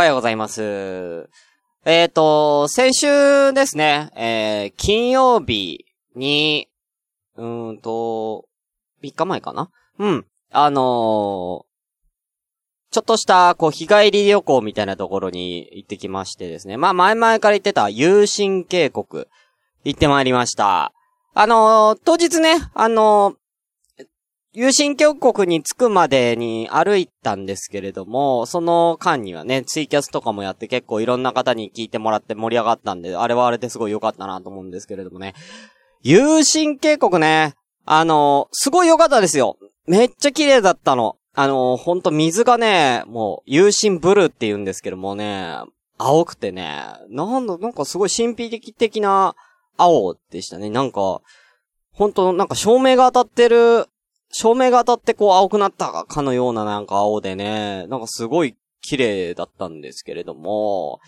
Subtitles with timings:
[0.00, 1.28] おはようございます。
[1.84, 5.84] えっ、ー、と、先週ですね、えー、金曜日
[6.16, 6.68] に、
[7.36, 8.46] うーんと、
[9.02, 9.68] 3日前かな？
[9.98, 10.26] うん。
[10.52, 11.66] あのー、ちょ
[13.00, 16.78] っとした、こう、日帰り旅行みたいなところに行ってきましてですね。
[16.78, 19.26] まあ、前々から言ってた、有心渓谷、
[19.84, 20.94] 行ってまいりました。
[21.34, 23.34] あのー、当日ね、あの
[24.52, 35.34] 有心峡谷に着くまでに歩いたんですけれども、その間にはね、ツイキャスとかもやって結構いろんな方に聞いてもらって盛り上がったんで、あれはあれですごい良かったなと思うんですけれどもね。
[36.02, 39.56] 有心渓谷ね、あのすごい良かったですよ。
[39.86, 41.16] めっちゃ綺麗だったの。
[41.34, 45.58] あのほんと水がね、もう、有心ブルーって言うんですけどもね、
[45.96, 49.36] 青くてね、なんだ、なんかすごい神秘的的な
[49.76, 50.70] 青でしたね。
[50.70, 51.20] なんか、
[51.92, 53.86] ほんと、なんか照明が当たってる
[54.32, 61.00] 照明が当たってこう青くなったかのようななんか青でね、なんかすごい綺麗だったんですけれども、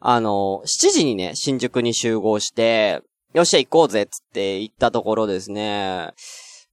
[0.00, 6.12] あの、7時にね、新宿に集合して、よっしゃ行こうぜつって行ったところですね、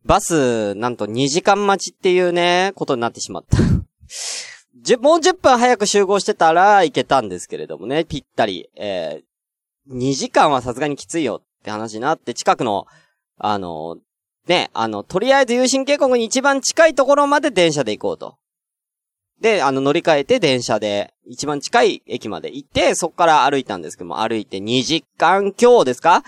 [0.04, 3.58] バス、なんと2時間待ちっていうね、ことになってしまった。
[4.98, 8.70] もう10分早く集合してたら行けたんですけれどもね、ぴったり。
[8.76, 12.88] えー、2時間はさすがにきついよって話になって、近くの、
[13.38, 13.98] あの、
[14.48, 18.38] ね、あの、とりあえず有心渓谷に一番近いところまで電車で行こうと。
[19.40, 26.24] で、あの、乗り換えて電車で、一番近い駅まで行って、そっから歩いたんですけども、歩いて2時間強ですか？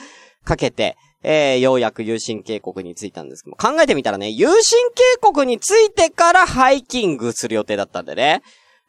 [0.45, 4.79] かけて、えー、ようやく有心渓谷に着いたんですけども、考えてみたらね、有心
[5.21, 8.41] 渓谷に着いてからハイキングする予定だったんでね。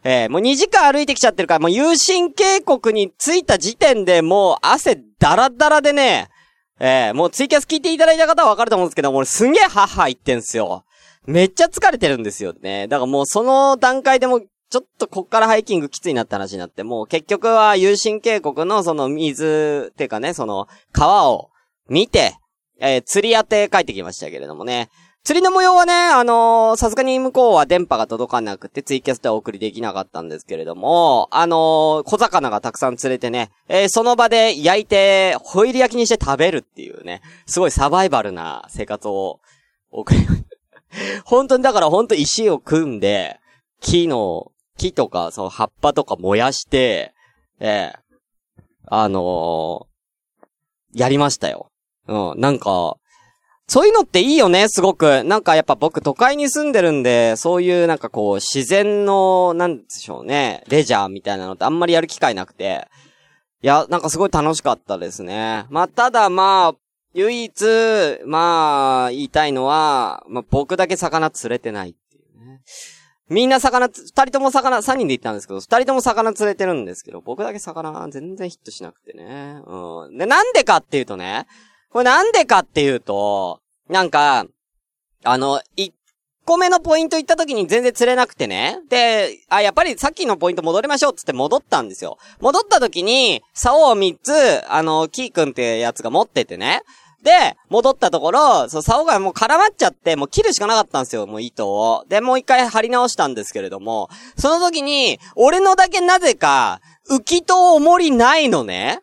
[0.06, 6.28] えー、もう2時間歩いてきちゃってるから、もう有心渓谷に着いた時点でもう汗ダラダラでね、
[6.80, 10.84] えー、もうツイキャス聞いていただいた方はわかると思うんですけど、俺すんげえハッハ言ってんすよ。
[11.27, 12.89] めっちゃ疲れてるんですよね。
[12.89, 21.50] だからもうその段階でも、ちょっとこっからハイキングきついなって話になって、もう結局は有神渓谷のその水、っていうかね、その川を
[21.88, 22.34] 見て、
[22.81, 24.91] えー、釣り当て帰ってきましたけれどもね。
[25.24, 39.40] 釣りの模様はね、あのさすがに向こうは電波が届かなくてツイキャスではお送りできなかったんですけれども、あのー、小魚がたくさん釣れてね、えー、その場で焼いて、ホイル焼きにして食べるっていうね、すごいサバイバルな生活を
[39.90, 40.20] 送り、
[41.24, 43.41] 本当にだから本当石を組んで、
[43.80, 47.14] 木の、木とか、その葉っぱとか燃やして、
[47.60, 49.86] えー、あの、
[50.92, 51.70] やりましたよ。
[52.08, 52.98] うん、なんか、
[53.66, 55.25] そういうのっていいよね、すごく。
[55.25, 62.86] なんかやっぱ僕都会に住んでるんで、そういうなんかこう、自然の、なんでしょうね、レジャーみたいなのってあんまりやる機会なくて。
[63.62, 65.64] いや、なんかすごい楽しかったですね。
[65.70, 66.78] まあ、ただまあ、
[67.14, 67.64] 唯一、
[68.26, 72.60] まあ、言いたいのは、まあ僕だけ魚釣れてないっていうね。
[73.30, 79.62] みんな魚、二人とも魚、三人で行ったんですけど、二人とも魚釣れてるんですけど、僕だけ魚全然ヒットしなくてね。
[79.64, 80.19] うん。
[80.19, 81.47] で、なんでかっていうとね、
[81.94, 84.47] これなんでかっていうと、なんか、
[85.22, 85.93] あの、1
[86.44, 88.81] 個目のポイント行った時に全然釣れなくてね。
[88.91, 92.19] で、あ、やっぱりさっきのポイント戻りましょうっつって戻ったんですよ。
[92.41, 94.33] 戻った時に、竿を3つ、
[94.69, 96.83] あの、キーくんってやつが持っててね。
[97.22, 102.04] で、戻ったところ、そう、竿がもう絡まっちゃって、もう切るしかなかったんですよ、もう糸を。
[102.09, 108.99] で、もう一回貼り直したんですけれども、その時に、俺のだけなぜか、浮きと重りないのね。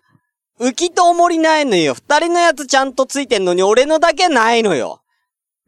[0.62, 1.96] 浮きと重りないのよ。
[1.96, 5.02] 二人のやつちゃんとついてんのに俺のだけないのよ。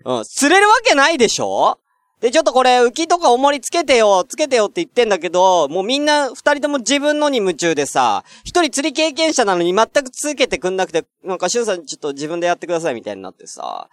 [0.06, 0.24] うん。
[0.24, 1.80] 釣れるわけないでしょ？
[2.22, 13.90] で、ちょっとこれ、浮きとか重りつけてよ、つけてよって言ってんだけど、もうみんな二人とも自分のに夢中でさ、一人釣り経験者なのに全くつけてくんなくて、なんか、シュンさんちょっと自分でやってくださいみたいになってさ、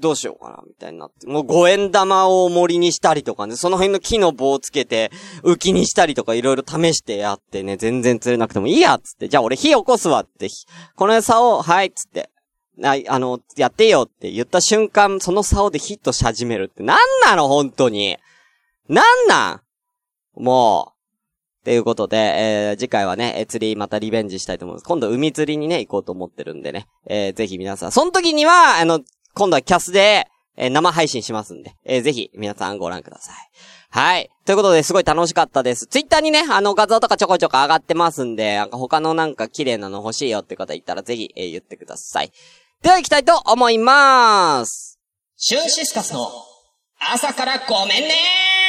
[0.00, 1.26] どうしようかな、みたいになって。
[1.26, 5.10] もう五円玉を森にしたりとかね、その辺の木の棒をつけて、
[5.42, 9.28] 浮きにしたりとかいろいろ試してやってね、全然釣れなくてもいいやっ、つって。
[9.28, 10.48] じゃあ俺火起こすわって。
[10.96, 12.30] この竿、はい、つって。
[12.82, 16.82] ああの、やってよって言った瞬間、その竿でヒットし始めるって。
[16.82, 18.16] なんなの、本当に。
[18.88, 19.62] なんな
[20.36, 20.92] んもう。
[21.60, 24.84] っていうことで、えー、次回はね、え釣りまたリベンジしたいと思います。
[24.84, 26.88] 今度海釣りにね、行こうと思ってるんでね。
[27.06, 29.00] えー、ぜひ皆さん、その時には、あの、
[29.34, 33.36] 今度はキャスで、えー、生配信しますんで、えー、ぜひ皆さんご覧ください。
[33.90, 34.30] はい。
[34.46, 35.86] ということで、すごい楽しかったです。
[35.86, 42.32] ツイッターにね、あの画像とかちょこちょこ上がってますんで、なんか他のなんか綺麗なの欲しいよって方いたらぜひ、えー、言ってください。
[42.82, 44.98] では行きたいと思いまーす。
[45.36, 46.30] シュンシスカスの
[46.98, 48.61] 朝からごめんねー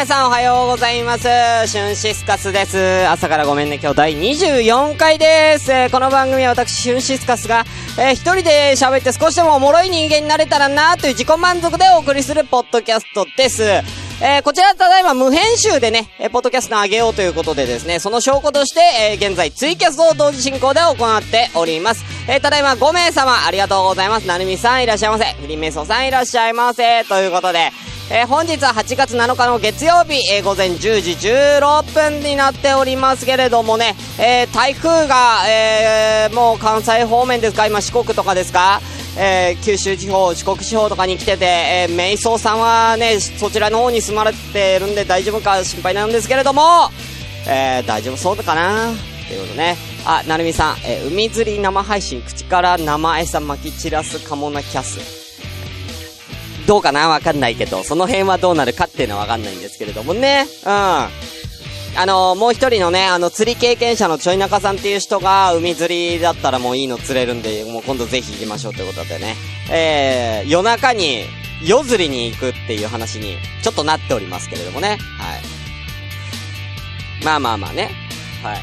[0.00, 1.24] 皆さんおはようございます。
[1.66, 3.06] シュンシスカスです。
[3.08, 5.70] 朝からごめんね、今日第24回です。
[5.70, 7.66] え、この番組は私、シュンシスカスが、
[7.98, 13.62] えー、一人で喋って少しでもおもろい人間になれたらなという自己満足でお送りするポッドキャストです。
[13.62, 18.80] えー、こちらただいま無編集でね、えー、ポッドキャスト上げようということでですね、その証拠として、
[19.12, 22.06] えー、現在ツイキャスを同時進行で行っております。
[22.26, 24.26] えー、ただいま5名様ありがとうございます。
[24.26, 25.26] なるみさんいらっしゃいませ。
[25.42, 27.04] フリメソさんいらっしゃいませ。
[27.04, 27.70] ということで、
[28.12, 38.80] えー、本日は8月7日の月曜日、えー、午前10時16分になっておりますけれどもね、えー、台風が、えー、もう関西方面ですか今四国とかですか
[39.18, 46.62] えー、九州地方、四国地方とかに来てて、えー、瞑想さんはね、そちらの方に住まれてるんで大丈夫か心配なんですけれども、
[47.46, 48.92] えー、大丈夫そうかな
[49.28, 49.76] ということね。
[50.04, 55.29] あ、なるみさん、えー、海釣り生配信、口から生餌巻き散らすかもなキャス。
[56.70, 60.46] どうかなわかんないけど、その辺はどうなるかっていうのはわかんないんですけれどもね。
[60.64, 60.70] うん。
[60.70, 61.08] あ
[62.06, 69.34] のー、もう一人のね、あの、釣り経験者のちょい中さんっていう人が、海釣りだったらもういいの釣れるんで、もう今度ぜひ行きましょうということでね。
[69.68, 71.24] えー、夜中に、
[71.64, 74.90] 夜釣りに行くっていう話に、ちょっとなっておりますけれどもね。
[74.90, 74.94] はい。
[77.24, 77.90] まあまあまあね。
[78.44, 78.58] はい。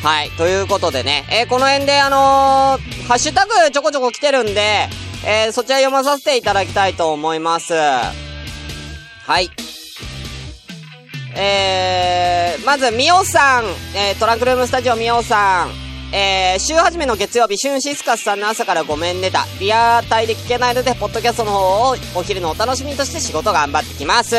[0.00, 0.30] はい。
[0.38, 4.88] ということでね、えー、この辺であのー、ハッシュタグちょこちょこ来てるんで、
[5.24, 7.74] えー、そちら読まさせていただきたいと思います。
[7.74, 9.50] はい。
[11.34, 13.64] えー、まず、みおさん、
[13.96, 15.70] えー、トランクルームスタジオみおさん、
[16.14, 19.46] えー、週始めの月曜日、シュンシスカスさんの朝からごめんねだ。
[19.60, 24.36] リアタイで聞けないので、ポッドキャストの方をお昼のお楽しみとして仕事頑張ってきます。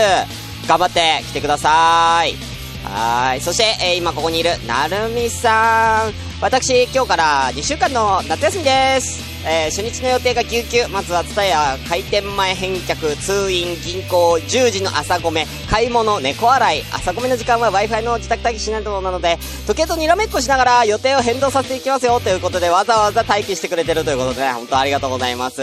[0.68, 2.36] 頑張って来てください。
[2.84, 3.42] はい。
[3.42, 6.33] そして、えー、今ここにいる、なるみさん。
[6.44, 9.24] 私、今日から2週間の夏休みです。
[9.48, 19.38] えー、初日の予定が救急、まずはツタヤ、開店前返却、通院、銀行、10時の朝ごめ、買い物、猫洗い、朝ごめの時間は Wi-Fi の自宅待機しないとなので、
[19.68, 25.62] 時計とにらめっこしながら予定を変動させていきますよということで、わざわざ待機してくれてるということでね、本当ありがとうございます。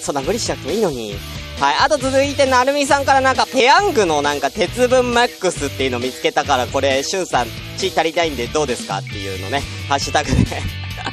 [0.00, 1.33] そんな無理しなくてもいいのに。
[1.60, 1.76] はい。
[1.84, 7.46] あと続いて、なるみさんからなんか、ペヤングのなんか、鉄分マックスっていうの見つけたから、これ、しゅんさん、
[7.78, 10.62] 血足りたいんでどうですかっていうのね、 ハッシュタグで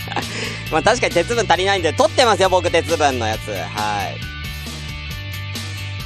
[0.72, 3.52] まあ確かに鉄分足りないんで、取ってますよ、僕鉄分のやつ。
[3.52, 4.31] はい。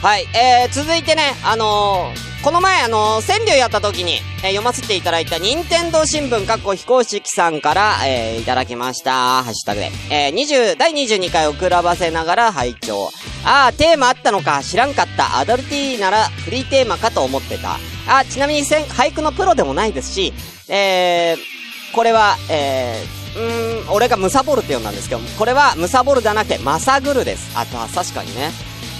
[0.06, 9.42] はい、えー、続いてね、あのー、この前、あのー、川柳やった時に、えー、読ませていただいた、任天堂新聞、かっこ非公式さんから、えー、いただきました。
[9.42, 9.90] ハッシュタグで。
[10.12, 13.10] えー、20、第22回遅らばせながら拝聴
[13.44, 15.40] あー、テーマあったのか、知らんかった。
[15.40, 17.80] アダルティーなら、フリーテーマかと思ってた。
[18.08, 20.34] あ、ちなみに、俳句のプロでもないですし、
[20.70, 27.58] えー、これは、えー、うん、俺がムサボルって呼んだんですけど、これはムサボルじゃなくてマサグルです。
[27.58, 28.52] あとは確かにね。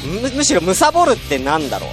[0.04, 1.88] む、むしろムサボルってなんだろ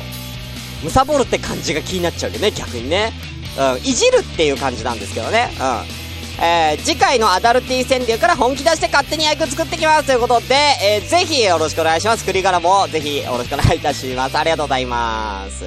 [0.82, 0.84] う？
[0.84, 3.12] ムサボルって感じが気になっちゃうよね、逆にね。
[3.58, 5.50] うん、いじるっていう感じなんですけどね。
[5.60, 6.42] うん。
[6.42, 12.24] えー、次回のアダルティ川柳から本気出して勝手に俳句作ってきますということで、えー、ぜひよろしくお願いします。
[12.24, 14.38] 栗からもぜひよろしくお願いいたします。
[14.38, 15.64] ありがとうございます。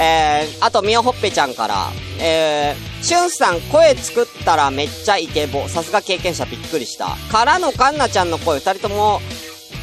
[0.00, 1.90] えー、あと、みおほっぺちゃんから、
[2.20, 5.68] えー、しゅんさん声作ったらめっちゃイケボ。
[5.68, 7.16] さすが経験者びっくりした。
[7.30, 9.20] からのかんなちゃんの声、二人とも、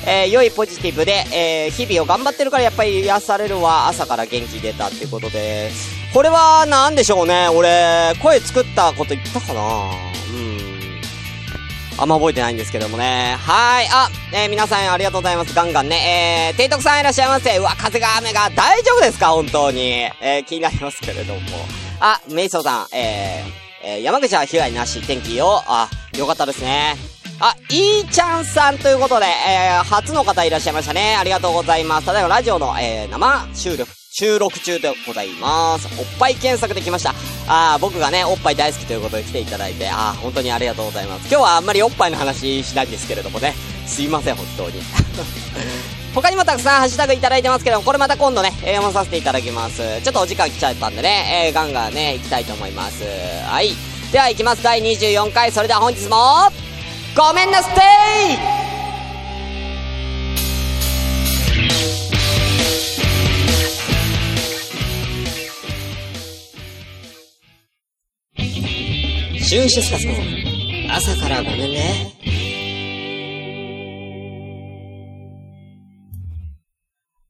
[0.08, 3.88] えー、良いポジティブで、えー、日々を頑張ってるからやっぱり癒されるわ。
[3.88, 5.72] 朝から元気出たっていうことで、
[6.14, 7.50] これはなんでしょうね。
[7.50, 9.64] 俺、声作ったこと言ったかなう
[10.38, 10.76] ん。
[11.98, 13.38] あんま覚えてないんですけどもね。
[13.40, 13.88] はい。
[13.92, 15.54] あ、えー、皆さんありがとうございます。
[15.56, 16.50] ガンガンね。
[16.50, 17.58] えー、提督さんいらっしゃいませ。
[17.58, 19.30] うわ、風が雨が大丈夫ですか？
[19.30, 20.02] 本当に。
[20.22, 21.40] えー、気になりますけれども。
[22.02, 25.64] あ、メイソーさん、えー、えー、山口は被害なし、天気よ。
[25.68, 26.96] あ、よかったですね。
[27.40, 31.18] あ、いーちゃんさんということで、えー、初の方いらっしゃいましたね。
[31.20, 32.06] ありがとうございます。
[32.06, 35.88] ただいまラジオの、えー、生収録、収録中でございます。
[36.00, 37.14] おっぱい検索できました。
[37.48, 41.28] あ僕がね、おっぱい大好きということで来ていただいて、あ本当にありがとうございます。
[41.28, 43.54] 今日はあんまりおっぱいの話しないんですけれどもね、
[43.86, 44.82] すいません、本当に。
[46.16, 49.82] 他にもたくさんハッシュタグいただいてますけども、これまた今度ね、読まさせていただきます。
[50.02, 53.04] ちょっとお時間来ちゃったんでね、えー、ガンガンね、行きたいと思います。
[53.46, 53.76] はい。
[54.14, 54.64] では行きます。
[54.64, 55.52] 第24回。
[55.52, 56.16] それでは本日も、
[57.16, 57.80] ごめんなステ
[69.40, 70.14] イシュンシスカスの
[70.94, 72.12] 朝からごめんね。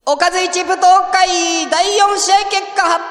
[0.08, 3.04] おかず一部東海第4試合結果発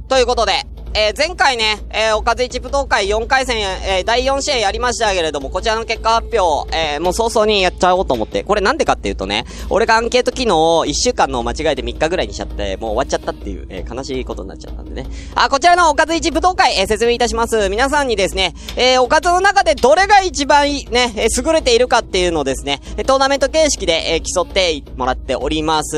[0.00, 0.08] 表。
[0.08, 15.08] ということで、えー、前回ね、えー、おかず一武道会4回戦、えー、第4試合やりましたけれども、こちらの結果発表、えー、もう早々にやっちゃおうと思って、これなんでかっていうとね、俺がアンケート機能を1週間の間違えて3日ぐらいにしちゃって、もう終わっちゃったっていう、えー、悲しいことになっちゃったんでね。
[15.34, 17.70] あ、こちらのおかず一武道会、えー、説明いたします。
[17.70, 25.96] 皆さんにですね、えー、おかずの中でどれが一番いいね、えー、優れているかっていうのをですね、トーナメント形式で、えー、競ってもらっております。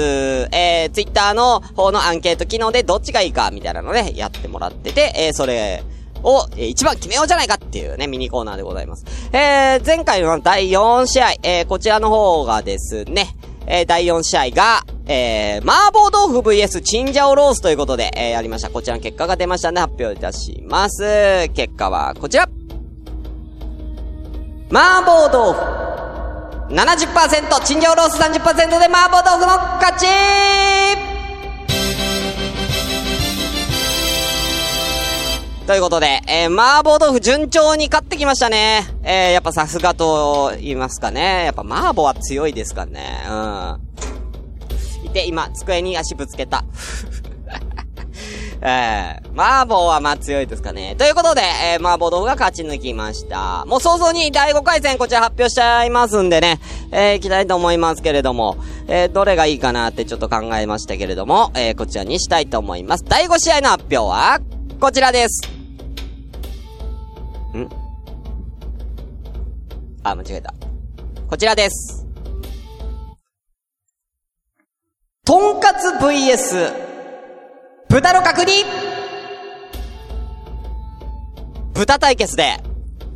[0.52, 5.82] えー、ツイッターの方のアンケート機能でどっちがいいか、みたいなのね、やってもらってて、えー、それ、
[6.24, 9.04] を、えー、一番決めようじゃないかっていうね、ミニコーナーでございます。
[9.32, 13.36] えー、前回の第4試合、えー、こちらの方がですね、
[13.66, 18.70] えー、第4試合が、えー、麻婆豆腐 VS チンジャオロースということで、えー、やりました。
[18.70, 21.48] こちらの結果が出ましたので発表いたします。
[21.54, 22.48] 結果はこちら。
[24.70, 25.84] 麻婆豆腐。
[26.70, 30.06] 70%、チンジャオロース30%で麻婆豆腐の勝ち
[35.74, 38.82] ということで、えー、麻婆豆腐順調に勝ってきましたね。
[39.02, 41.46] えー、やっぱさすがと言いますかね。
[41.46, 43.24] やっぱ麻婆は強いですかね。
[43.28, 43.32] う
[45.04, 45.06] ん。
[45.06, 46.64] いて、今、机に足ぶつけた。
[48.62, 50.94] えー、麻婆はまあ強いですかね。
[50.96, 53.64] ということで、えー、麻婆豆腐が勝ち抜きました。
[53.66, 56.60] もう早々に第5回戦こちら発表しちゃいますんでね、
[56.92, 63.04] えー、行きたいと思いますけれども、えー、どれがいいかなってちょっと考えましたけれども、えー、こちらにしたいと思います。
[63.04, 64.38] 第5試合の発表は、
[64.78, 65.53] こちらです。
[70.04, 70.54] あ、間違えた。
[71.28, 72.06] こちらです。
[75.24, 76.70] とんかつ VS
[77.88, 78.52] 豚の角煮
[81.72, 82.58] 豚対決で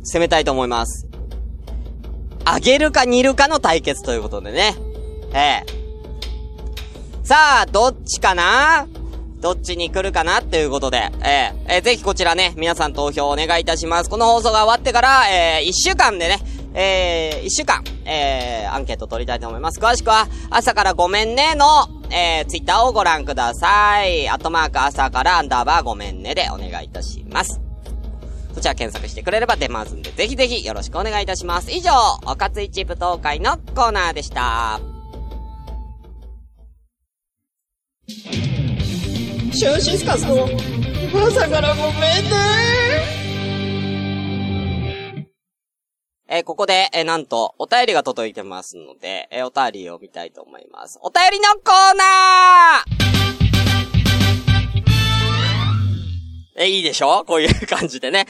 [0.03, 1.07] 攻めたいと思います。
[2.51, 4.75] 揚げるか煮るかの対決ということでね。
[5.33, 5.65] ええ。
[7.23, 8.87] さあ、どっちかな？
[9.39, 14.09] どっちに来るかなっていうことで、えー、えー、ぜひこちらね、皆さん投票お願いいたします。
[14.09, 16.39] この放送が終わってから、えー、1週間でね、
[16.73, 19.79] えー、1週間、えー、アンケート取りたいと思います。
[19.79, 21.65] 詳しくは、朝からごめんねの、
[22.11, 24.29] えー、ツイッターをご覧ください。
[24.29, 27.59] アットマーク朝からアンダーバーごめんねでお願いいたします。
[28.53, 31.71] そちら検索してくれれば出ますんで、ぜひぜひよろしくお願いいたします。
[31.71, 31.91] 以上、
[32.25, 34.79] おかついチップ東海のコーナーでした。
[38.07, 40.47] シュンシスカスの
[41.27, 41.93] 朝からごめん
[42.29, 43.18] ね
[46.31, 50.99] えー、ここで、えー、なんと、お便りが届いてますので、えー、お便りを見たいと思います。
[51.01, 52.99] お便りのコーナー
[56.55, 57.25] えいいでしょ？
[57.25, 58.27] こういう感じでね。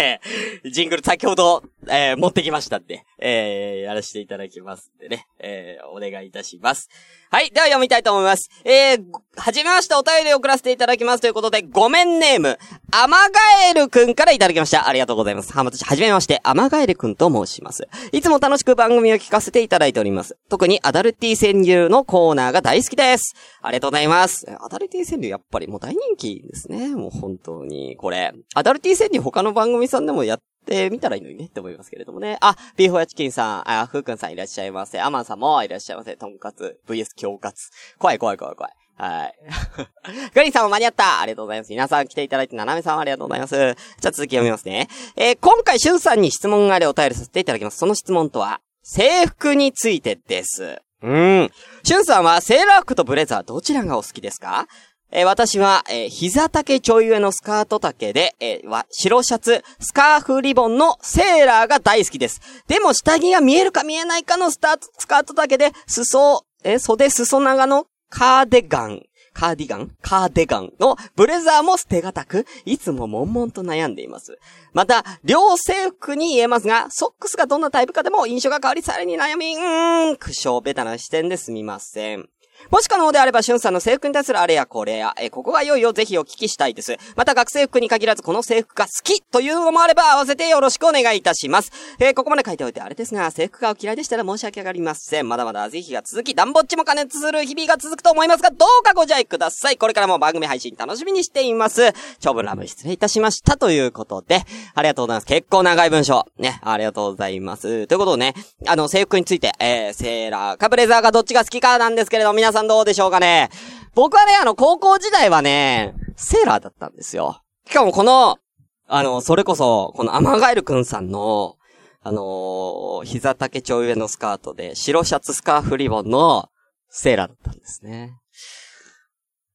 [0.00, 6.88] えー、ジングル先ほど、えー、持ってきましたんで、えー、やらせていただきますんでね、えー、お願いいたします。
[7.30, 7.50] はい。
[7.50, 8.50] では読みたいと思います。
[8.64, 9.04] えー、
[9.36, 12.58] はじめましてお便りを送らせていただきますということで、ごめんネーム、
[12.90, 14.88] アマガエルくんからいただきました。
[14.88, 15.52] ありがとうございます。
[15.52, 17.86] はまとし、はじめまして、アマガエルくんと申します。
[18.12, 20.38] いつも楽しく番組を聞かせていただいております。
[20.48, 23.34] 特にアダルティ潜入のコーナーが大好きです。
[23.60, 24.46] ありがとうございます。
[24.60, 26.88] アダルティ潜入やっぱりもう大人気ですね。
[26.94, 27.96] もう本当に。
[27.96, 32.36] これ、アダルティ潜入他の番組さんでもやっで、見たらいいのにねって思いますけれどもね。
[32.40, 35.00] あ、ビーフォヤチキンさん、あ、ふうくんさんいらっしゃいませ。
[35.00, 36.14] アマンさんもいらっしゃいませ。
[36.16, 37.70] とんかつ、VS 京カツ。
[37.98, 38.72] 怖い怖い怖い怖い。
[38.96, 39.34] はい。
[40.34, 41.70] グリーンさんも間に合ったありがとうございます。
[41.70, 43.54] 皆さん来ていただいて、ななめさんありがとうございます。
[43.54, 43.74] じゃあ
[44.10, 44.88] 続き読みますね。
[45.16, 47.78] えー、今回、しゅんさんに質問がありお便りさせていただきます。
[47.78, 50.82] その質問とは、制服についてです。
[51.00, 51.50] うん。
[51.84, 54.66] しゅんさんはセーラー服とブレザーどちらがお好きですか？
[55.10, 62.40] えー、私は、えー、膝丈ちょい上のスカート丈で、えー、白シャツ、スカーフリボンのセーラーが大好きです。
[62.66, 69.90] でも下着が見えるか見えないかのスタート、スカート丈で、裾、え袖裾長のカーデガン、カーディガン？
[70.02, 74.38] カーデガンのブレザーも捨てがたく、いつも悶々と悩んでいます。
[74.72, 82.28] また、両制服に言えますが、ソックスがどんなタイプかでも印象が変わりさらに悩み、うーん、苦笑ベタな視点ですみません。
[82.70, 86.96] もし可能であれば、しゅんさんの制服に対するあれやこれや、えここが良いよぜひお聞きしたいです。
[87.16, 91.72] また学生服に限らずこの制服が好きというのもあれば合わせてよろしくお願いいたします。
[91.98, 95.28] えー、ここまで書いておいてあれですが、制服がお嫌いでしたら申し訳ありません。
[95.28, 99.76] まだまだぜひが続き、ダンボッチも加熱する日々が続くと思いますが、どうかご自愛ください。
[99.76, 101.92] これからも番組配信楽しみにしています。
[102.20, 104.42] 長文ラブ失礼いたしましたということで、
[104.74, 105.26] ありがとうございます。
[105.26, 106.26] 結構長い文章。
[106.38, 107.86] ね、ありがとうございます。
[107.86, 108.34] ということでね、
[108.66, 113.50] あの、制服について、えー、セーラーかブレザーがどっちが好きかなんですけれど、皆皆さんどうでしょうかね？
[113.94, 117.42] 僕はね、あの、高校時代はね、セーラーだったんですよ。
[117.66, 118.38] しかもこの、
[118.86, 121.56] あの、それこそ、このアマガエルくんさんの、
[122.00, 126.48] あのー、膝丈ちょい上のスカートで、白シャツスカーフリボンの
[126.88, 128.14] セーラーだったんですね。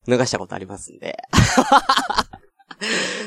[0.08, 1.18] 脱がしたことありますんで。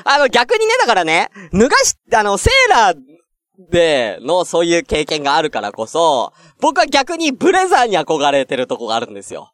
[0.05, 2.99] あの、逆にね、だからね、脱がし、あの、セーラー
[3.69, 9.51] でのそういう経験があるからこそ、僕は逆にブレザーに憧れてるとこがあるんですよ。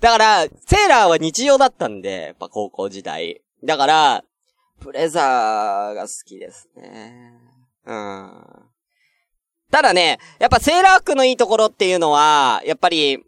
[0.00, 3.40] だから、セーラーは日常だったんで、やっぱ高校時代。
[3.64, 4.24] だから、
[4.80, 7.32] ブレザーが好きですね。
[7.86, 8.32] うん。
[9.70, 13.24] ただね、やっぱセーラー服のいいところっていうのは、やっぱり、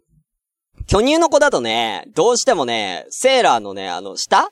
[0.87, 4.51] 巨乳の子だとね、どうしてもね、セーラーのね、あの、下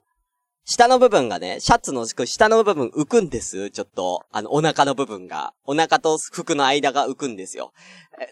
[0.70, 3.72] 下の部分がね、シャツの下の部分浮くんです。
[3.72, 5.54] ちょっと、あの、お腹の部分が。
[5.64, 7.72] お腹と服の間が浮くんですよ。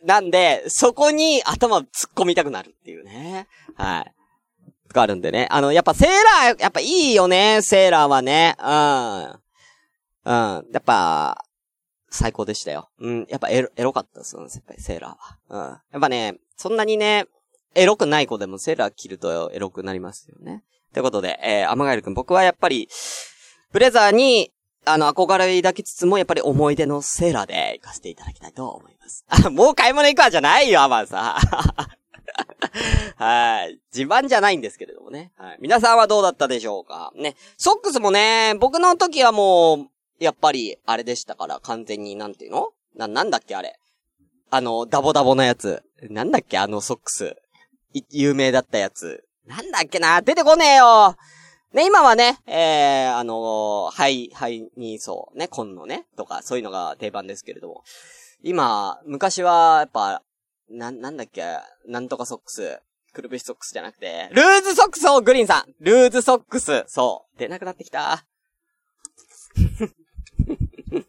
[0.03, 3.47] なんで、そこに頭突っ込みたくなるっていうね。
[3.75, 4.13] はい。
[4.89, 5.47] があるんでね。
[5.49, 8.57] あの、やっぱセーラー、やっぱいいよね、セーラーはね。
[8.59, 8.67] うん。
[10.25, 10.71] うん。
[10.73, 11.45] やっぱ、
[12.09, 12.89] 最高でしたよ。
[12.99, 13.27] うん。
[13.29, 15.67] やっぱエロ、エロかったですよ、セーラーは。
[15.69, 15.71] うん。
[15.71, 17.27] やっぱね、そんなにね、
[17.75, 20.63] エロくない子でもセーラー着るとエロくなりますよね。
[20.95, 22.87] ということで、えー、アマガエル君、僕はやっぱり、
[23.73, 24.53] ブレザーに、
[24.85, 29.25] あの、憧れ抱きつつも、やっぱり思い出のセーラーで行かせていただきたいと思います。
[29.27, 31.37] あ、もう買い物行くわじゃないよ、アマンさ
[33.17, 33.19] ん。
[33.21, 33.77] はい。
[33.93, 35.33] 自慢じゃないんですけれどもね。
[35.35, 35.57] はい。
[35.59, 37.11] 皆さんはどうだったでしょうか？
[37.13, 37.35] ね。
[37.57, 39.87] ソックスもね、僕の時はもう、
[40.23, 42.69] やっぱり、あれでしたから、完全に、なんていうの？
[42.95, 43.77] な、なんだっけ、あれ。
[44.49, 45.83] あの、ダボダボのやつ。
[46.03, 47.35] なんだっけ、あのソックス。
[48.11, 49.24] 有名だったやつ。
[49.47, 51.15] なんだっけな出てこねえよ
[51.73, 57.83] ね、今はね、えー、あのー、ハイ、ハイニーソー、ね、コンのね、とか、そういうのが定番ですけれども。
[58.41, 60.23] 今、昔は、やっぱ、
[60.69, 61.43] な、なんだっけ、
[61.85, 62.79] なんとかソックス。
[63.11, 67.39] くるぶしソックスじゃなくて、ルーズソックスをグリーンさんルーズソックスそう。
[67.39, 68.25] 出なくなってきた。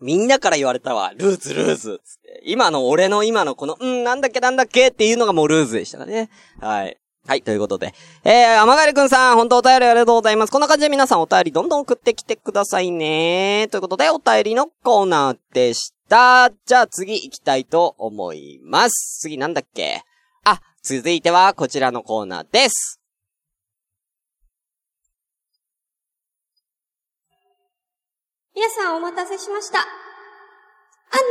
[0.00, 1.12] みんなから言われたわ。
[1.16, 2.00] ルーズ、ルーズ。
[2.44, 6.30] 今の俺の今のこの、うん、なんだっけなんだっけっていうのがもうルーズでしたかね。
[6.60, 6.98] はい。
[7.26, 7.92] はい、ということで。
[8.24, 10.50] えー、甘がりくんさん、本当お便りありがとうございます。
[10.50, 13.68] こんな感じで皆さんお便りどんどん送ってきてくださいね。
[13.70, 16.50] ということで、お便りのコーナーでした。
[16.64, 19.20] じゃあ次行きたいと思います。
[19.20, 20.02] 次なんだっけ？
[20.44, 22.98] あ、続いてはこちらのコーナーです。
[28.54, 29.80] 皆さんお待たせしました。
[29.80, 29.82] ア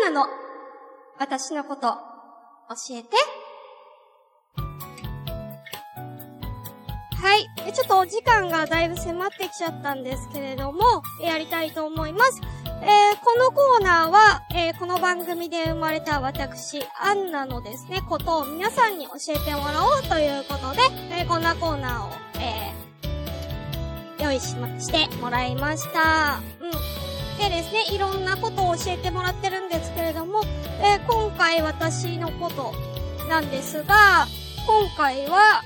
[0.10, 0.28] ンナの
[1.17, 1.95] 私のこと教
[2.91, 3.10] えて。
[7.67, 7.73] はい。
[7.73, 12.41] ちょっとお時間がだいぶ迫ってきちゃったんですけれども、やりたいと思います。
[12.65, 22.71] えー、このコーナーは、えー、この番組で生まれた私、アンナのですね、ことを皆さんに教えてもらおうということで、えー、こんなコーナーを、え、
[24.23, 26.39] 用意しま、してもらいました。
[26.62, 26.71] うん。
[27.38, 30.41] でですね、いろんなことを教えてもらってるんですけれども、
[30.82, 32.73] え、今回私のこと
[33.27, 34.25] なんですが、
[34.65, 35.63] 今回は、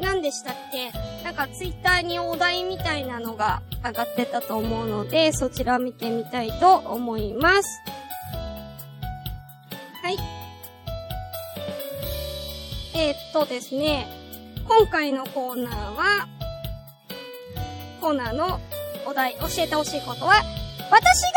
[0.00, 0.90] 何でしたっけ？
[1.24, 7.80] なんかツイッターにお題みたいなのが上がってたと思うので、そちら見てみたいと思います。
[10.02, 10.18] はい。
[12.96, 14.06] えー、っとですね、
[14.68, 16.28] 今回のコーナーは、
[18.00, 18.60] コーナーの
[19.06, 20.42] お題、教えてほしいことは、
[20.90, 21.30] 私が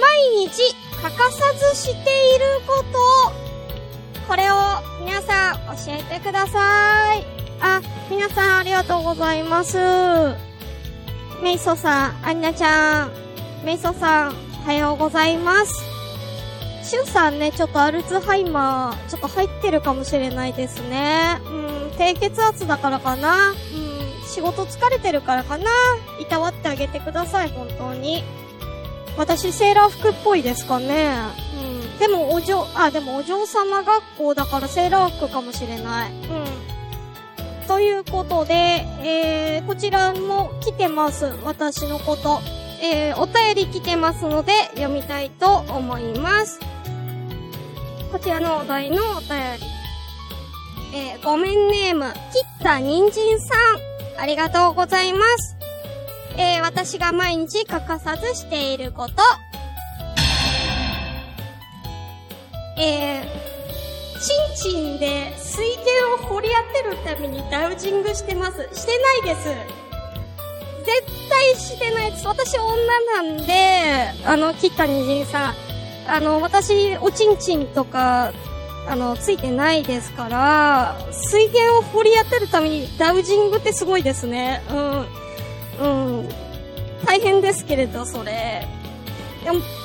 [0.00, 4.54] 毎日欠かさずしていること、これを
[5.04, 7.05] 皆さん教えてください。
[8.08, 9.78] 皆さんありがとうございます。
[11.42, 13.10] メイソさん、アンナちゃん、
[13.64, 15.84] メイソさん、おはようございます。
[16.88, 21.40] シュンさんね、ちょっとアルツハイマー、ちょっと入ってるかもしれないですね。
[21.46, 21.48] う
[21.88, 23.50] ん、低血圧だからかな。
[23.50, 23.56] うん、
[24.24, 25.64] 仕事疲れてるからかな。
[26.20, 28.22] いたわってあげてください、本当に。
[29.18, 31.10] 私、セーラー服っぽいですかね。
[31.60, 31.98] うん。
[31.98, 36.12] でも、お嬢、あ、でもお嬢様学校だからセーラー服かもしれない。
[36.12, 36.45] うん。
[37.66, 41.26] ということで、えー、こちらも来てます。
[41.44, 42.40] 私のこと。
[42.82, 46.60] えー、お便り来てますので、読みたいと思います。
[48.12, 49.76] こちらのお題のお便り。
[50.94, 54.20] えー、ごめんネーム、切った人参さん。
[54.20, 55.56] ありがとうございます。
[56.36, 59.14] えー、私が毎日欠かさずしていること。
[62.78, 64.20] えー、
[64.54, 66.50] チンチンで水源を掘り
[66.84, 68.68] 当てるためにダウジングしてます。
[68.74, 68.92] して
[69.24, 69.48] ないです。
[70.84, 72.26] 絶対してないです。
[72.26, 75.54] 私女なんで、あの、切った人さん。
[76.08, 78.34] あの、私、おちんちんとか、
[78.86, 84.62] あの、ついてないですから、水源を掘り当てるためにダウジングってすごいですね。
[85.80, 86.18] うん。
[86.18, 86.28] うん。
[87.06, 88.68] 大変ですけれど、それ。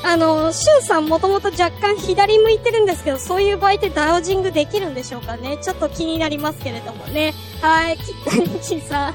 [0.04, 5.58] あの、シュンさんもともと若干左向いてるんですけど、そういう場合ってダウジングできるんでしょうかね？
[5.62, 7.34] ちょっと気になりますけれどもね。
[7.62, 9.13] はい、キッタニチさん、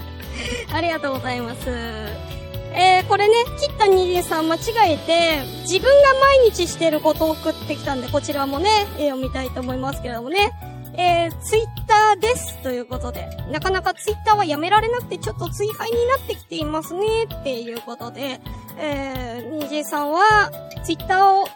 [0.73, 1.69] ありがとうございます。
[1.69, 4.59] えー、これね、切ったにじさん間違
[4.93, 10.53] えて、自分が毎日してることを送ってきたんで、こちらもね、え、読みたいと思いますけれどもね。
[10.99, 18.41] えー、ツイッターですということで、なかなかツイッターはやめられなくてちょっと追廃になってきていますねっていうことで、
[18.79, 20.51] えー、にじさんは
[20.85, 21.47] ツイッターを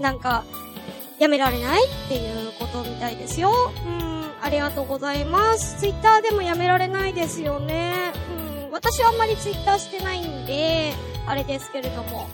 [0.00, 0.44] なんか
[1.18, 3.50] やめられないっていうことみたいですよ。
[3.86, 5.78] うん、ありがとうございます。
[5.78, 8.12] ツイッターでもやめられないですよね。
[8.66, 10.92] うん、私はあんまりツイッターしてないんで、
[11.26, 12.28] あれですけれども。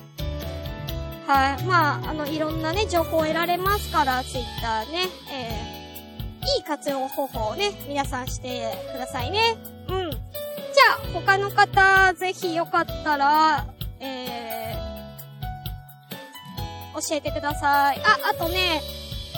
[1.26, 1.62] はい。
[1.64, 5.08] まあ、あの、いろんなね、情報を得られますから、ツイッターね。
[5.30, 5.78] えー
[6.56, 9.56] いい活用方法をね、皆さんしてくださいね。
[9.88, 10.10] うん。
[10.10, 10.20] じゃ
[10.92, 13.66] あ、他の方、ぜひよかったら、
[14.00, 18.00] えー、教えてください。
[18.04, 18.82] あ、あとね、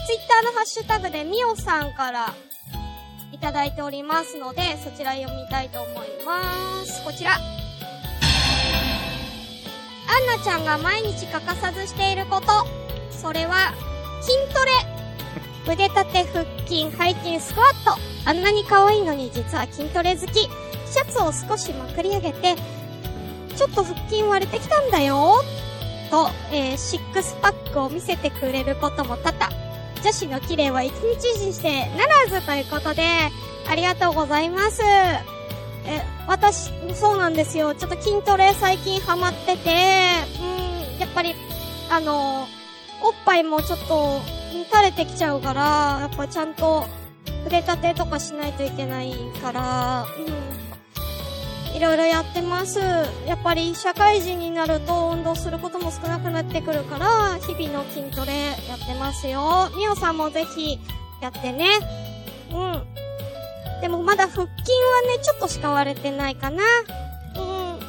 [0.07, 2.35] ツイッターのハッシュタグでみおさんから
[3.33, 7.05] いただいておりますので、そちら読みたいと思います。
[7.05, 7.33] こちら。
[7.33, 7.37] ア
[10.19, 12.47] ンナちゃんが毎日欠かさずしていること。
[13.11, 13.73] それは、
[14.21, 14.73] 筋トレ。
[15.73, 17.97] 腕立て、腹筋、背筋、スクワット。
[18.27, 20.41] あんなに可愛いのに実は筋トレ好き。
[20.43, 22.57] シャツを少しまくり上げて、
[23.61, 25.35] ちょっと腹筋割れてきたんだよ。
[26.11, 29.51] と、えー、シックスパックを見せてくれることも多々。
[30.03, 33.03] 女子の綺麗は一日にしてならずということで、
[33.69, 34.81] ありがとうございます。
[34.83, 35.21] え、
[36.27, 37.75] 私、そうなんですよ。
[37.75, 39.71] ちょっと筋トレ最近ハマってて、
[40.41, 41.35] うん、やっぱり、
[41.91, 42.45] あの、
[43.03, 44.23] おっぱいもちょっと
[44.73, 46.87] 垂れてきちゃうから、やっぱちゃんと
[47.45, 50.40] 筆立てとかしないといけないから、うん。
[51.81, 52.79] いろいろやってます。
[53.27, 59.71] やっぱり社会人になると運動することも少なくなってくるから、日々の筋トレやってますよ。
[59.75, 60.79] みおさんもぜひ
[61.23, 61.65] やってね。
[62.53, 63.81] うん。
[63.81, 66.63] でもまだ腹筋はね、ちょっとしか割れてないかな。
[67.37, 67.81] うん。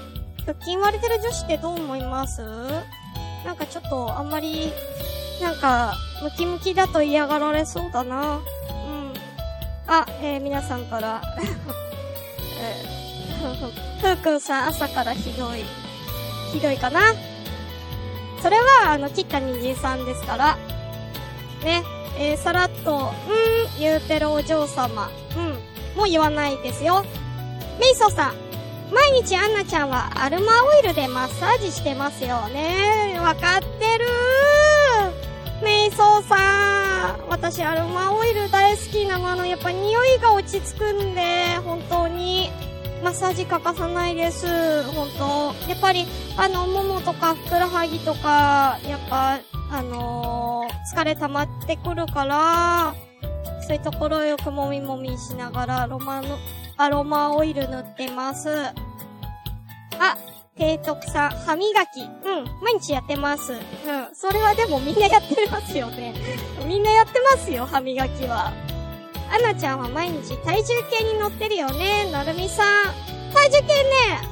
[0.46, 2.42] 腹筋割れてる女子ってどう思います？
[3.46, 4.72] なんかちょっとあんまり
[5.42, 8.36] なんか、ムキムキだと嫌がられそうだな。
[8.36, 8.42] うん。
[9.86, 11.22] あ、えー、皆さんから、
[12.58, 12.91] えー、
[14.02, 15.64] ふうくんさん朝からひどい。
[16.52, 17.02] ひどいかな？
[18.42, 20.58] それは、あの、切ったにじさんですから。
[21.64, 21.84] ね。
[22.18, 25.10] えー、さらっと、うん、言うてるお嬢様。
[25.36, 25.60] うん。
[25.96, 27.06] もう言わないですよ。
[27.80, 28.34] メイソさん。
[28.92, 33.18] 毎日アンナちゃんはアルマオイルでマッサージしてますよね。
[33.20, 35.64] わかってるー。
[35.64, 37.30] メイソさん。
[37.30, 39.30] 私、アロマオイル大好きなの。
[39.30, 41.22] あの、やっぱ匂いが落ち着くんで、
[41.64, 42.52] 本当に、
[43.04, 44.84] マッサージ欠かさないです。
[44.92, 46.06] 本当やっぱり、
[46.38, 49.40] あの、ももとかふくらはぎとか、やっぱ、
[49.72, 52.94] あのー、疲れ溜まってくるから、
[53.62, 56.38] そういうところをよくもみもみしながら、アロマの、
[56.78, 58.50] アロマオイル塗ってます。
[58.50, 58.74] あ、
[60.56, 62.02] 提督さん、歯磨き。
[62.02, 62.10] うん、
[62.62, 63.54] 毎日やってます。
[63.54, 63.60] うん、
[64.14, 66.14] それはでもみんなやってますよね。
[66.68, 68.52] みんなやってますよ、歯磨きは。
[69.34, 73.12] アナちゃんは毎日体重計に乗ってるよね、なるみさん。
[73.34, 73.90] 体重計ね、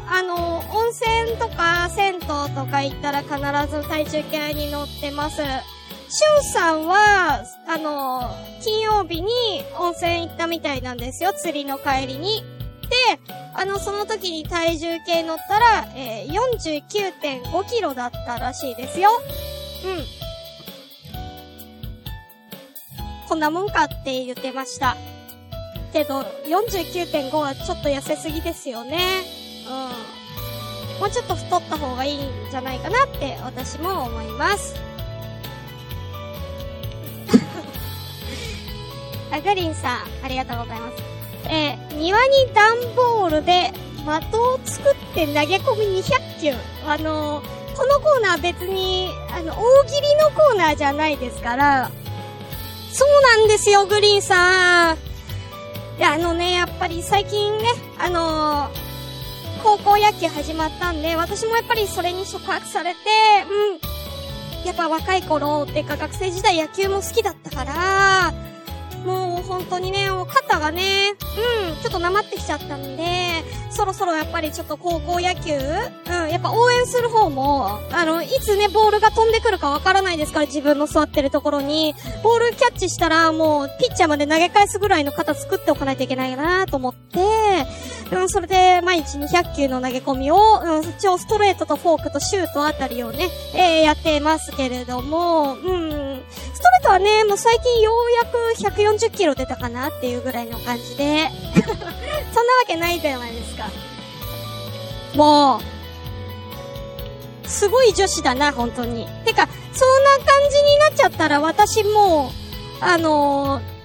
[0.10, 2.28] あの、温泉とか銭湯と
[2.70, 3.36] か行ったら必
[3.74, 5.38] ず体重計に乗ってます。
[5.38, 8.30] しゅんさんは、あの、
[8.62, 9.30] 金曜日に
[9.78, 12.44] 温泉行ったみたいなんですよ、釣りの帰りに。
[12.90, 12.96] で、
[13.56, 19.10] あの、その時に体重計乗ったら、えー、49.5キロだったらしいですよ。
[19.86, 20.19] うん。
[23.30, 24.98] こんなもんかって言ってました。
[25.94, 29.22] けど、49.5はちょっと痩せすぎですよね。
[29.68, 29.70] う
[30.98, 31.00] ん。
[31.00, 34.74] もうちょっと太った方がいいんじゃないかなって私も思います。
[39.32, 40.96] あ、グリンさん、ありがとうございます。
[41.50, 44.08] えー、庭に段ボールで的
[44.39, 46.56] を作って投げ込み200球。
[46.88, 47.46] あのー、
[47.78, 51.92] このコーナー別に、あの、大喜利のコーナーじゃないですから、
[52.91, 54.97] そうなんですよ、グリーンさん。
[55.97, 57.65] いや、あのね、やっぱり最近ね、
[57.97, 62.99] あのー、高校野球始まったんで、私もやっぱりそれに触発されて、
[63.49, 64.65] うん。
[64.65, 68.34] やっぱ若い頃っていうか学生時代野球も好きだったから、
[69.39, 71.12] う本当にね、肩がね、
[71.69, 87.19] うん、ちょっとなまってきちゃったんで、そろそろやっぱりちょっと高校野球、うん、やっぱ応援する方も、あの、いつね、ボールが飛んでくるかわからないですから、自分の座ってるところに、ボールキャッチしたらもう、ピッチャーまで投げ返すぐらいの肩作っておかないといけないなと思って、
[88.12, 96.09] うん、それで毎日200球の投げ込みを、うん、一応ストレートとフォークとシュートあたりをね、えー、やってますけれども、うん、
[96.60, 101.89] ストレートはね、もう最近ようやく140キロ出たかなっていうぐらいの感じで、 そんなわ
[102.67, 103.69] けないじゃないですか。
[105.15, 105.62] も
[107.45, 109.08] う、すごい女子だな、本当に。
[109.24, 112.34] てか、そんな感じになっちゃったら私も
[112.82, 113.80] う、あのー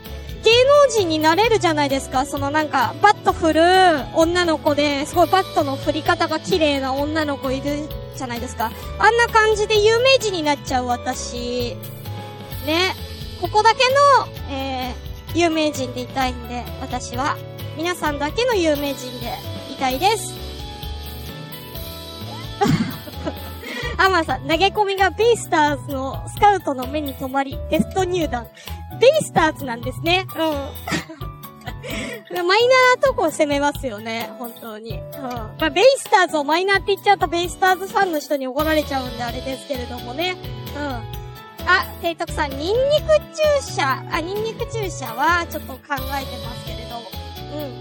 [0.45, 2.27] 芸能人になれるじゃないですか。
[2.27, 3.63] そのなんか、バット振る
[4.15, 8.71] 女の子で、すごいバットの振り方が綺麗な女の子いるじゃないですか。
[8.99, 11.79] あんな感じで有名人になっちゃう私。
[12.65, 12.95] ね。
[13.41, 13.79] ここだけ
[14.49, 17.37] の、えー、有名人でいたいんで、私は。
[17.77, 19.35] 皆さんだけの有名人で
[19.73, 20.33] いたいです。
[23.99, 28.47] アマさん、投げ込みがベイスターズのスカウトの目に留まり、テスト入団。
[29.01, 30.27] ベイスターズなんですね。
[30.37, 30.39] うん。
[32.47, 34.99] マイナーとこ攻めますよね、本当に。
[34.99, 35.21] うん。
[35.21, 40.37] まあ、ベイスターズをマイナーって言っちゃうと、ベイスターズファンの人に怒られちゃうんであれですけれどもね。
[40.77, 40.81] う
[41.21, 41.24] ん。
[41.67, 42.75] あ、提督さん、ニンニク
[43.35, 45.99] 注射、あ、ニンニク注射はちょっと考えて
[46.45, 46.99] ますけれど。
[47.57, 47.81] うん。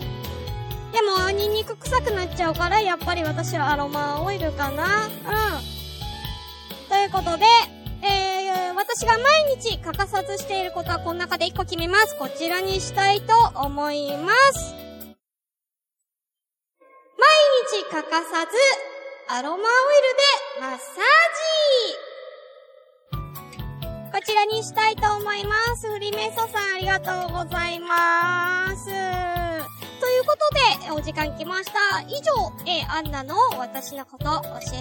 [0.92, 5.08] でも、ニンニク臭くなっちゃうから、やっぱり私はアロマオイルかな。
[5.08, 5.74] うん。
[6.88, 7.46] ということで、
[8.04, 12.18] えー、私が毎日欠かさずしていることはこの中で1個決めます。
[12.18, 14.76] こちらにしたいと思います。
[17.18, 17.28] 毎
[17.82, 18.58] 日欠かさず、
[19.30, 19.64] アロマオイル
[20.60, 21.63] でマッサージ。
[24.14, 25.90] こちらにしたいと思います。
[25.90, 28.86] フリメソさんありがとうございます。
[28.86, 30.38] というこ
[30.86, 32.02] とで、お時間来ました。
[32.02, 34.32] 以上、えー、アンナの私のこと教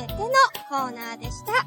[0.04, 0.28] えての
[0.68, 1.64] コーナーでした。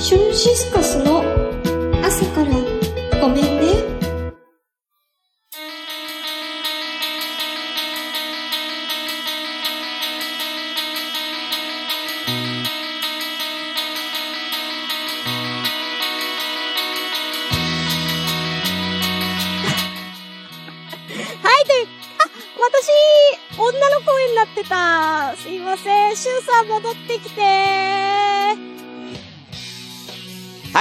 [0.00, 1.22] シュンシスカスの
[2.02, 2.65] 朝から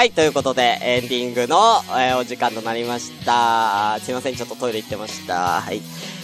[0.06, 3.98] はい、ということで、エンディングの、えーお時間となりました。
[4.02, 5.62] すいません、ちょっとトイレ行ってました。
[5.62, 5.82] はい。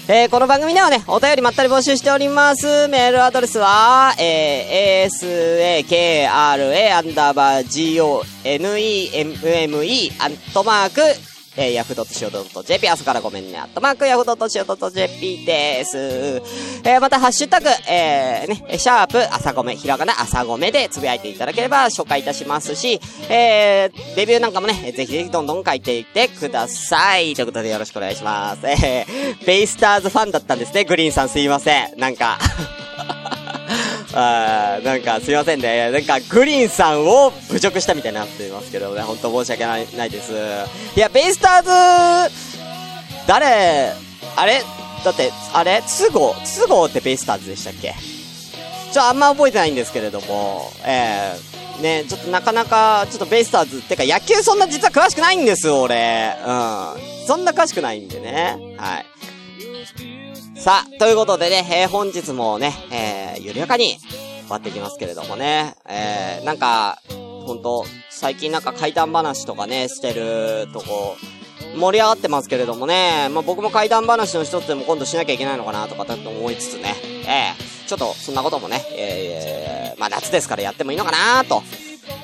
[0.08, 2.88] えー、この番組ではね、お便りまったり募集しております。
[2.90, 11.02] メールアドレスは、えー、asakra アンダーバー g o n e m m e アットマーク、
[11.58, 15.98] えー、ヤフー .co.jp、朝からごめんね、アットマーク、ヤフー .co.jp です。
[15.98, 27.34] えー、また、ハッシュタグ、えー、ね、シャープ、朝ごめ、ひらがな、朝ごめでつぶやいていただければ紹介いたしますし、えー、レビューなんかもね、ぜひぜひどんどん書いていってください。
[27.36, 28.66] ということでよろしくお願いします。
[28.66, 32.00] えー、ベイスターズファンだったんですね、グリーンさんすいません。
[32.00, 32.40] なんか、
[34.14, 35.90] あーなんかすいませんね。
[35.92, 40.34] なんかグリーンさんを侮辱したみたいになってますけどね、本当申し訳ないないです。
[40.96, 42.34] いや、ベイスターズ、
[43.28, 43.94] 誰、
[44.36, 44.62] あれ？
[45.06, 45.82] だって、あれ？
[45.82, 47.96] 都合都合ってベイスターズでしたっけ？
[48.92, 56.36] ちょ、あんま覚えてないんですけれども、えー、ね、ちょっとなかなか、ちょっとベイスターズ、ってか野球そんな実は詳しくないんです、俺。
[56.46, 57.26] うん。
[57.26, 58.76] そんな詳しくないんでね。
[58.78, 59.06] はい。
[60.62, 71.16] さあ、ということでね、えー本日もね、えー、緩やかに終わってきますけれどもね、えー、なんか、ほんと、最近なんか怪談話とかね、してるとこ、
[71.76, 76.94] 盛り上がってますけれどもね、まあ、僕も怪談話の一つでも今度しなきゃいけないのかなとか、と思いつつね、
[77.26, 81.64] えー、ちょっと、そんなこともね、えー、まあ、夏ですからやってもいいのかなと、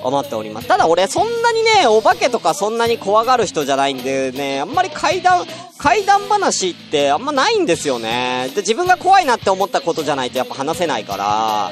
[0.04, 0.68] 思っております。
[0.68, 5.46] ただ俺そんなにね、お化けとかそんなに怖がる人じゃないんでね、あんまり怪談、
[5.78, 8.50] 怪談話ってあんまないんですよね。
[8.56, 11.72] で、自分が怖いなって思ったことじゃないとやっぱ話せないから、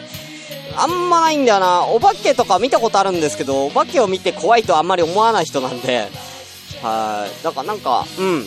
[0.77, 1.85] あんまないんだよな。
[1.87, 6.09] お化けとか見たことあるんですけど、お化けを見て怖いとあんまり思わない人なんで、
[6.81, 7.43] はい。
[7.43, 8.45] だからなんか、うん。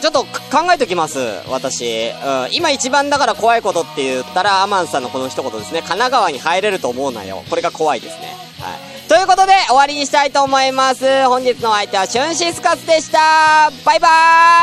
[0.00, 2.08] ちょっと考えときます、私。
[2.08, 2.48] うん。
[2.52, 5.80] 今一番だから怖いことって言ったら、アマンさんのこの一言ですね。
[5.80, 7.44] 神奈川に入れると思うなよ。
[7.50, 8.49] これが怖いですね。
[8.60, 9.08] はい。
[9.08, 11.04] ということで、終わりにしたいと思います。
[11.26, 13.70] 本日のお相手は、シュンシスカスでした。
[13.84, 14.08] バイバ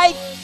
[0.06, 0.37] ーイ